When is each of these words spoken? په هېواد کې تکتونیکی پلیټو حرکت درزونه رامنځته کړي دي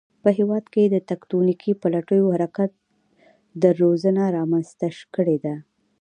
په 0.23 0.29
هېواد 0.37 0.65
کې 0.73 1.01
تکتونیکی 1.11 1.71
پلیټو 1.81 2.19
حرکت 2.33 2.71
درزونه 3.63 4.23
رامنځته 4.37 4.87
کړي 5.15 5.37
دي 5.43 5.55